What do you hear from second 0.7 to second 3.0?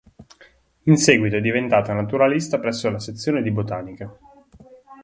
In seguito è diventata naturalista presso la